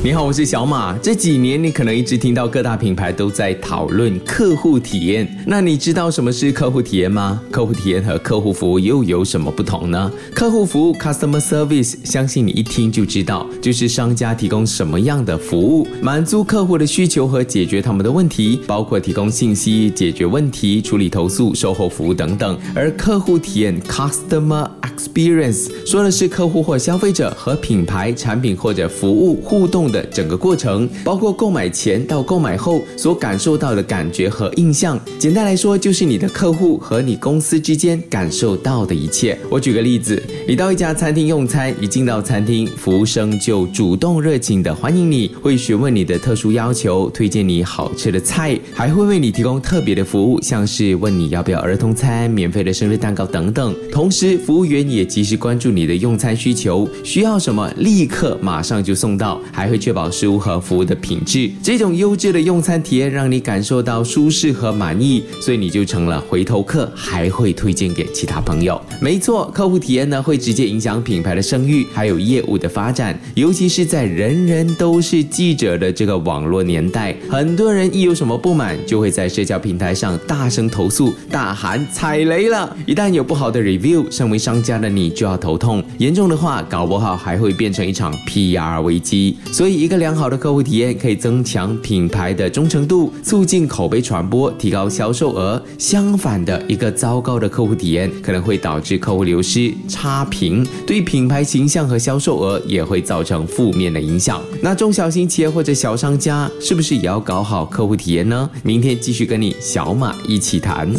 [0.00, 0.96] 你好，我是小马。
[0.98, 7.42] 这几年你可能一直听到各大品牌都在讨论客户体验，那你知道什么是客户体验吗？
[7.50, 10.12] 客户体验和客户服务又有什么不同呢？
[10.32, 22.56] 客户服务 （Customer Service） 相信你一听就知道，就是商家提供什么样的服务，满足客户的需求和解决他们的问题，包括提供信息、解决问题、处理投诉、售后服务等等。
[22.72, 29.87] 而客户体验 （Customer Experience） 说的是客户或消费者和品牌、产品或者服务互动。
[29.90, 35.00] 的整个过程，包括购买前到购买后所感受到的感觉和印象。
[35.18, 39.38] 简单来说，就是你的客户和你公司之间感受到的一切。
[39.48, 53.74] 我举个例子，你到一家餐厅用餐，一进到餐厅，服务生就主动热情的欢迎你，会询问你的特殊要求，推荐你好吃的菜，还会为你提供特别的服务，像是问你要不要儿童餐、免费的生日蛋糕等等。
[53.90, 59.77] 同时，服务员也及时关注你的用餐需求，需要什么立刻马上就送到，还会。
[59.78, 68.80] 确保食物和服务的品质，这种优质的用餐体验让你感受到舒适和满意，所以你就成了回头客，还会推荐给其他朋友。
[69.00, 82.76] 没错，客户体验呢会直接影响品牌的声誉，还有业务的发展，尤其是在人人都是记者的这个网络年代，很多人一有什么不满，就会在社交平台上大声投诉，大喊踩雷了。
[82.84, 89.36] 一旦有不好的 review，身为商家的你就要头痛，严重的话，搞不好还会变成一场 PR 危机。
[89.52, 89.67] 所以。
[89.68, 95.62] 所以，一个良好的客户体验可以增强品牌的忠诚度，促进口碑传播，提高销售额。
[95.76, 104.42] 相反的，一个糟糕的客户体验可能会导致客户流失、差评，对品牌形象和销售额也会造成负面的影响。
[104.62, 108.48] 那中小型企业或者小商家是不是也要搞好客户体验呢？
[108.62, 110.90] 明天继续跟你小马一起谈。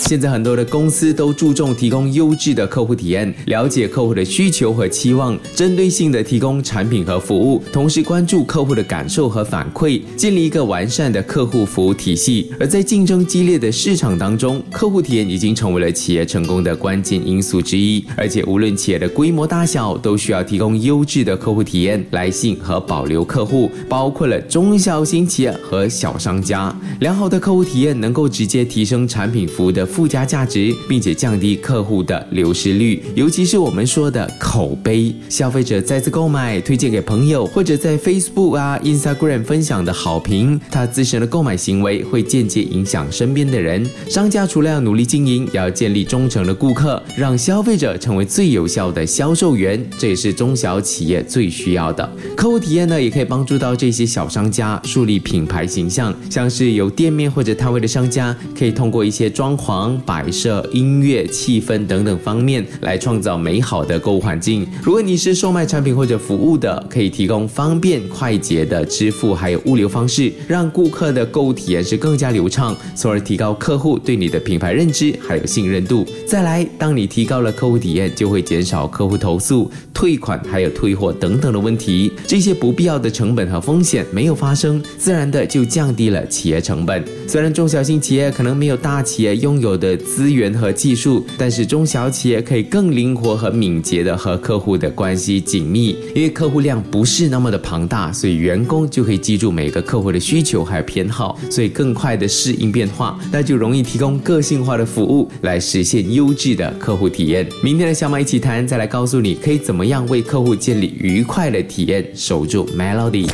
[0.00, 12.50] 现在很多的公司都注重提供优质的客户体验，了解客户的需求和期望，针对性的提供产品和服务，同时关关注客户的感受和反馈，建立一个完善的客户服务体系。
[12.58, 18.02] 而在竞争激烈的市场当中，客户体验已经成为了企业成功的关键因素之一。
[18.16, 26.74] 而且无论企业的规模大小，都需要提供优质的客户体验来吸引和保留客户，包括了中小型企业和小商家。
[27.00, 29.84] 良好的客户体验能够直接提升产品服务的。
[29.84, 35.14] 附加价值，并且降低客户的流失率，尤其是我们说的口碑。
[35.28, 43.84] 消费者再次购买、推荐给朋友，或者在 Facebook 啊、Instagram 分享的好评，他自身的购买行为会间接影响身边的人。
[44.08, 49.84] 商家除了要努力经营，也要建立忠诚的顾客，让消费者成为最有效的销售员。
[49.98, 52.08] 这也是中小企业最需要的。
[52.36, 56.14] 客户体验呢，也可以帮助到这些小商家树立品牌形象。
[56.30, 59.98] 像是有店面或者摊位的商家，可以通过一些装潢。
[60.06, 64.64] 摆设、音乐、气氛等等方面来创造美好的购物环境。
[64.80, 76.06] 如果你是售卖产品或者服务的，可以提供方便快捷的支付还有物流方式，让顾客的购物体验是更加流畅，从而提高客户对你的品牌认知还有信任度。
[76.26, 82.12] 再来，当你提高了客户体验，就会减少客户投诉、退款还有退货等等的问题。
[82.26, 87.04] 这些不必要的成本和风险没有发生，自然的就降低了企业成本。
[87.26, 107.46] 虽然中小型企业可能没有大企业拥有的资源和技术，但是中小企业可以更灵活和敏捷的和客户的关系紧密，因为客户量不是那么的庞大，所以员工就可以记住每个客户的需求还有偏好，所以更快的适应变化，那就容易提供个性化的服务来实现优质的客户体验。
[107.62, 113.28] 明天的小马一起谈，再来告诉你可以怎么样为客户建立愉快的体验，守住 Melody。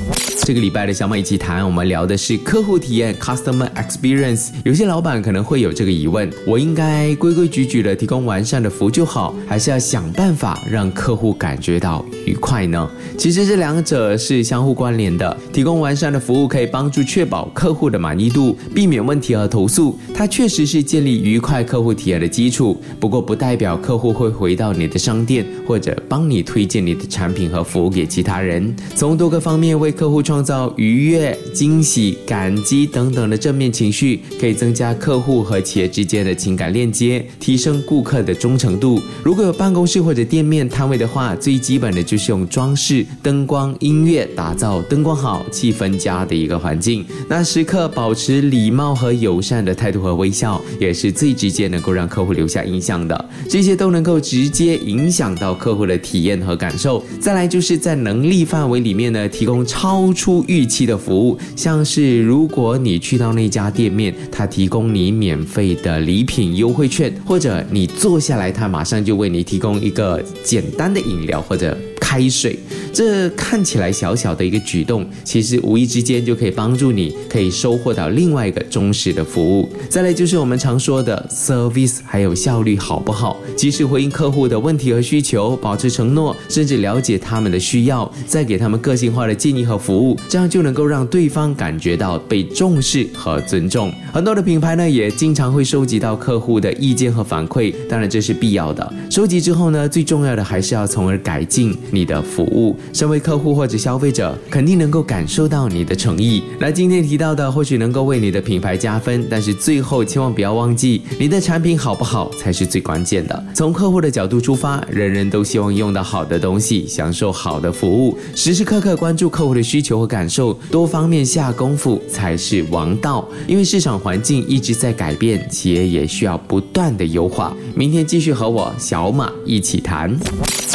[0.45, 4.49] 这个礼拜的小马一起谈，我们聊的是客户体验 （Customer Experience）。
[4.65, 6.29] 有些老板可能会有这个疑问。
[6.45, 12.91] 我应该规规矩矩的提供完善的服务就好，还是要想办法让客户感觉到愉快呢？
[13.17, 15.37] 其实这两者是是相互关联的。
[15.53, 19.99] 提供完善的服务可以帮助确保客户的满意度，避免问题和投诉。
[20.15, 22.81] 它确实是建立愉快客户体验的基础。
[22.99, 28.75] 不过不代表客户会回到你的商店，或者帮你推荐你的产品和服务给其他人。
[28.95, 36.23] 从多个方面为客户创造愉悦、惊喜、感激等等的正面情绪，可以增加客户和企业之间。
[36.23, 39.03] 的情感链接，提升顾客的忠诚度。
[39.25, 47.05] 如果有办公室或者店面摊位的话，最基本的就是用装饰、灯光、音乐打造灯光好、气氛佳的一个环境。
[47.29, 53.29] 那时刻保持礼貌和友善的态度和微笑，也是最直接能够让客户留下印象的。
[53.49, 56.33] 这些都能够直接影响到客户的体验。
[56.43, 57.05] 和感受。
[57.21, 71.77] 再来就是在能力范围里面呢，提供超出预期的服务，像是如果你去到那家店面，他提供你免费的礼品优惠券，或者你坐下来，他马上就为你提供一个简单的饮料或者。
[72.13, 72.59] 开水，
[72.93, 79.67] 这看起来小小的一个举动，其实无意之间就可以帮助你，可以收获到另外一个忠实的服务。
[79.89, 83.39] 再来就是我们常说的 service，还有效率好不好？
[83.57, 93.91] 及时回应客户的问题和需求，保持承诺，甚至了解他们的需要，再给他们个性化的建议和服务，这样就能够让对方感觉到被重视和尊重。
[94.13, 98.93] 很多的品牌呢，也经常会收集到客户的意见和反馈，当然这是必要的。
[99.11, 102.02] 收集之后呢，最重要的还是要从而改进你。
[102.03, 106.43] 你的服务，身为客户或者消费者，肯定能够感受到你的诚意。
[106.59, 113.45] 那今天提到的，或许能够为你的品牌加分，但是最后千万不要忘记，你的产品好不好才是最关键的。
[113.55, 123.29] 从客户的角度出发，人人都希望用到好的东西，享受好的服务，时时刻刻关注客户的需求和感受，多方面下功夫才是王道。
[123.47, 127.57] 因为市场环境一直在改变，企业也需要不断的优化。
[127.77, 130.19] 明天继续和我小马一起谈。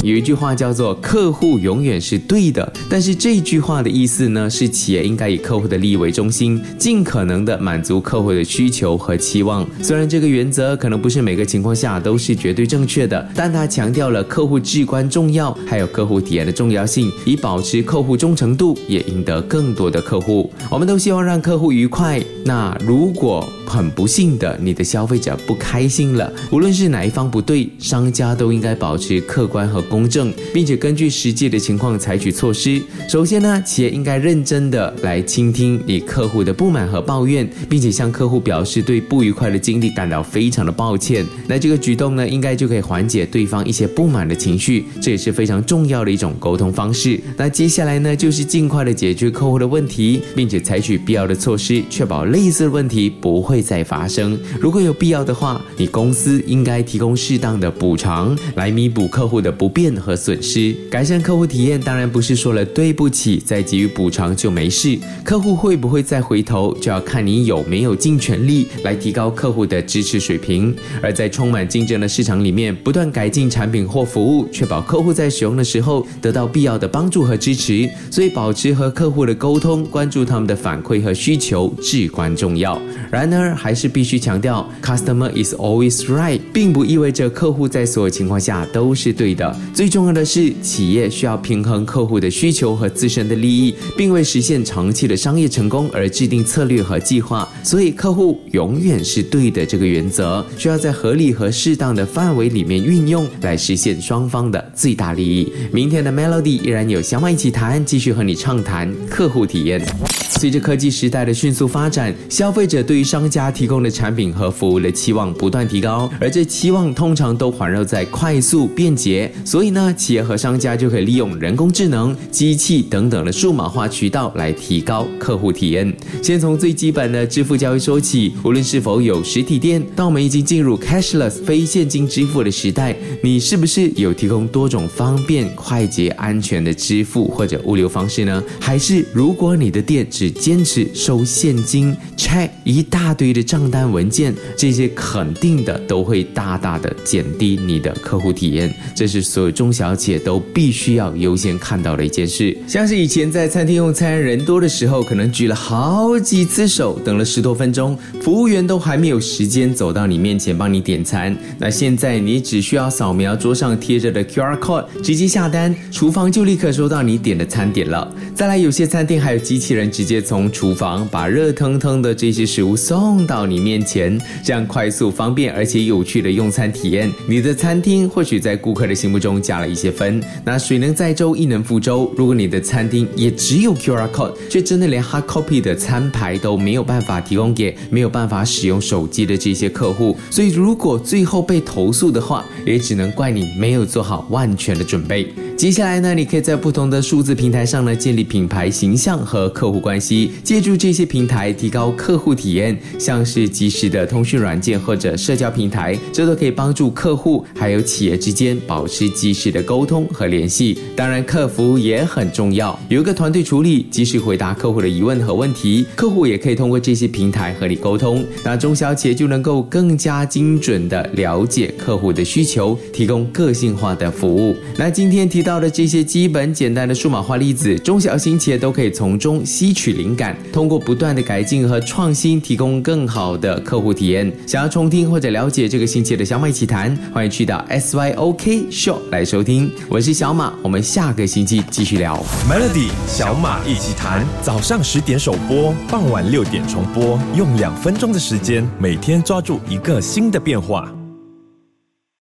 [0.04, 9.68] 有一句话叫做“客客户永远是对的”，但是这句话的意思呢，是企业应该以客户的利益为中心，尽可能的满足客户的需求和期望。
[9.82, 20.54] 虽然这个原则可能不是每个情况下都是绝对正确的，但它强调了客户至关重要，还有客户体验的重要性，以保持客户忠诚度，也赢得更多的客户。
[20.70, 22.24] 我们都希望让客户愉快。
[22.46, 29.84] 那如果很不幸的，你的消费者不开心了，无论是哪一方不对，商家都应该保持客观和。
[29.90, 32.82] 公正，并且根据实际的情况采取措施。
[33.08, 41.26] 首先呢，企业应该认真的来倾听你客户的不满和抱怨，并且向客户表示对不愉快的经历感到非常的抱歉。
[41.48, 47.18] 那这个举动呢，应该就可以缓解对方一些不满的情绪，这也是非常重要的一种沟通方式。
[47.38, 54.38] 那接下来呢，就是尽快的解决客户的问题，并且采取必要的措施，确保类似的问题不会会再发生。
[54.60, 59.68] 如果有必要的话，你公司应该提供适当的补偿来弥补客户的不。
[59.78, 64.98] 便和损失，改善客户体验当然不是说了对不起再给予补偿就没事。
[65.24, 70.76] 客户会不会再回头，就要看你有没有尽全力来提高客户的支持水平。
[71.00, 77.88] 而在充满竞争的市场里面，不断改进产品或服务，确保客户在使用的时候得到必要的帮助和支持。
[78.10, 82.82] 所以，保持和客户的沟通，关注他们的反馈和需求至关重要。
[83.12, 89.56] 然而，还是必须强调，customer is always right，并不意味着客户在所有情况下都是对的。
[89.74, 97.48] 最重要的是，企业需要平衡客户的需求和自身的利益，并为实现长期的商业成功而制定策略和计划。
[97.64, 105.52] 所以，客户永远是对的这个原则，需要在合理和适当的范围里面运用，来实现双方的最大利益。
[105.72, 109.82] 明天的 Melody 依然有小马一起谈，继续和你畅谈客户体验。
[110.30, 119.32] 随着科技时代的迅速发展，消费者对于商家提供的产品和服务的期望不断提高，而这期望通常都环绕在快速、便捷。
[119.46, 125.96] 所以呢，企业和商家就可以利用人工智能、机器等等的数码化渠道来提高客户体验。
[126.24, 138.44] 先从最基本的支付交易说起，无论是否有实体店，当我们已经进入 cashless 非现金支付的时代，你是不是有提供多种方便、快捷、安全的支付或者物流方式呢？
[138.60, 148.72] 还是如果你的店只坚持收现金，check 一大堆的账单文件，这些肯定的都会大大的减低你的客户体验。
[148.94, 152.56] 这是所有中小企业都必须要优先看到的一件事。
[152.68, 161.34] 像是以前在餐厅用餐，人多的时候，可能举了好几次手，等了十多分钟，服务员都还没有时间走到你面前帮你点餐。
[161.58, 168.14] 那现在你只需要扫描桌上贴着的 QR code，直接下单，厨房就立刻收到你点的餐点了。
[168.36, 170.18] 再来，有些餐厅还有机器人直接。
[170.28, 180.22] 从厨房把热腾腾的这些食物送送到你面前，这样快速、方便而且有趣的用餐体验，你的餐厅或许在顾客的心目中加了一些分。
[180.46, 182.14] 那水能载舟，亦能覆舟。
[182.16, 195.34] 如果你的餐厅也只有 QR code，却真的连 hard copy 的餐牌都没有办法提供给没有办法使用手机的这些客户，所以如果最后被投诉的话，也只能怪你没有做好万全的准备。
[195.58, 210.78] 接下来呢，你可以在不同的数字平台上呢建立品牌形象和客户关系，借助这些平台提高客户体验，像是即时的通讯软件或者社交平台，这都可以帮助客户还有企业之间保持及时的沟通和联系。
[210.96, 224.56] 当然，客服也很重要，有一个团队处理，及时回答客户的疑问和问题，客户也可以通过这些平台和你沟通，那中小企业就能够更加精准的了解客户的需求，提供个性化的服务。
[224.78, 225.47] 那今天提。
[225.48, 234.30] 到的这些基本简单的数码化例子，中小型企业都可以从中吸取灵感，通过不断的改进和创新，提供更好的客户体验。
[234.46, 239.72] 想要重听或者了解这个星期的小马一起谈，欢迎去到 SYOK Show 来收听。
[239.88, 242.22] 我是小马，我们下个星期继续聊。
[242.50, 250.92] Melody 小马一起谈，早上十点首播，傍晚六点重播，用两分钟的时间，每天抓住一个新的变化。